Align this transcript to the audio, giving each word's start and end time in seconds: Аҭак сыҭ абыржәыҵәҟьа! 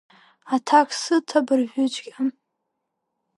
Аҭак 0.55 0.89
сыҭ 1.01 1.27
абыржәыҵәҟьа! 1.39 2.19